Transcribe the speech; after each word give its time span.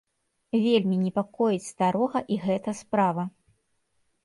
Вельмі 0.63 0.97
непакоіць 1.03 1.67
старога 1.73 2.19
і 2.37 2.41
гэта 2.47 2.77
справа. 2.83 3.29